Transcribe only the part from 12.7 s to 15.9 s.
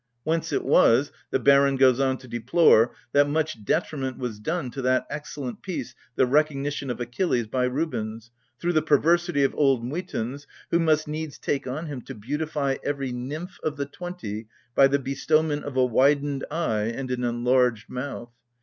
every nymph of the twenty by the be stowment of a